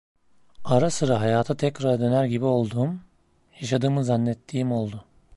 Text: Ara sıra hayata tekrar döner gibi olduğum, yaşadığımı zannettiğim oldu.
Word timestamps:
Ara 0.63 0.89
sıra 0.89 1.21
hayata 1.21 1.57
tekrar 1.57 1.99
döner 1.99 2.25
gibi 2.25 2.45
olduğum, 2.45 2.93
yaşadığımı 3.61 4.03
zannettiğim 4.03 4.71
oldu. 4.71 5.05